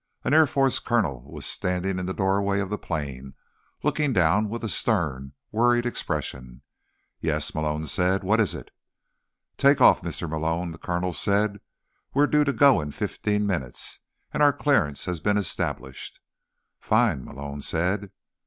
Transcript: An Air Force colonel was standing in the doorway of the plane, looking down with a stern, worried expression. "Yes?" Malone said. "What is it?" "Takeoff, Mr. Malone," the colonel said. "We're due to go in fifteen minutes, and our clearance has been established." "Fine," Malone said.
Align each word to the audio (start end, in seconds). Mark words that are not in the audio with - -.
An 0.23 0.33
Air 0.33 0.47
Force 0.47 0.79
colonel 0.79 1.21
was 1.31 1.45
standing 1.45 1.99
in 1.99 2.07
the 2.07 2.13
doorway 2.15 2.59
of 2.59 2.71
the 2.71 2.77
plane, 2.79 3.35
looking 3.83 4.13
down 4.13 4.49
with 4.49 4.63
a 4.63 4.67
stern, 4.67 5.33
worried 5.51 5.85
expression. 5.85 6.63
"Yes?" 7.19 7.53
Malone 7.53 7.85
said. 7.85 8.23
"What 8.23 8.39
is 8.39 8.55
it?" 8.55 8.71
"Takeoff, 9.57 10.01
Mr. 10.01 10.27
Malone," 10.27 10.71
the 10.71 10.79
colonel 10.79 11.13
said. 11.13 11.59
"We're 12.15 12.25
due 12.25 12.45
to 12.45 12.51
go 12.51 12.81
in 12.81 12.89
fifteen 12.89 13.45
minutes, 13.45 13.99
and 14.33 14.41
our 14.41 14.53
clearance 14.53 15.05
has 15.05 15.19
been 15.19 15.37
established." 15.37 16.19
"Fine," 16.79 17.23
Malone 17.23 17.61
said. 17.61 18.09